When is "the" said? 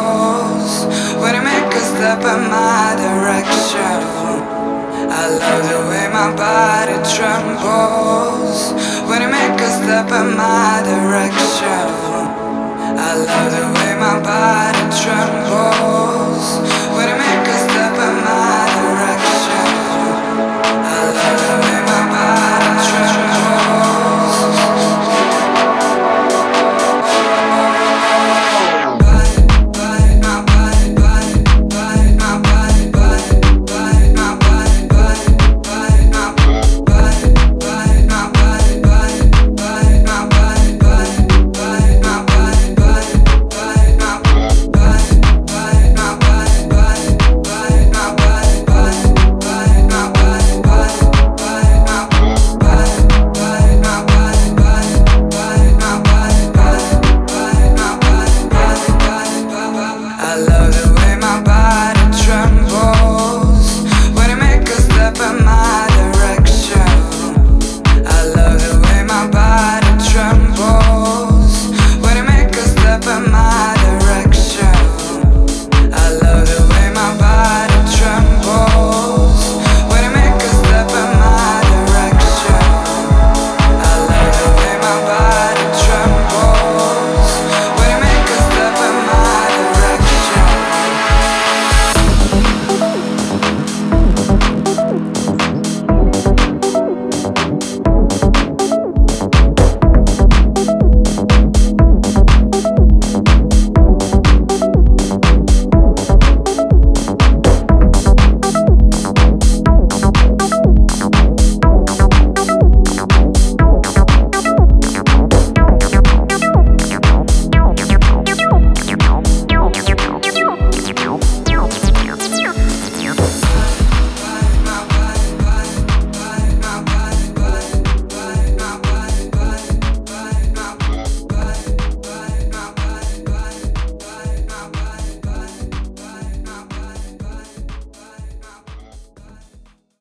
5.68-5.80